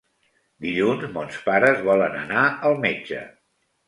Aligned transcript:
Dilluns 0.65 1.03
mons 1.17 1.37
pares 1.49 1.83
volen 1.89 2.15
anar 2.21 2.47
al 2.71 2.79
metge. 2.87 3.21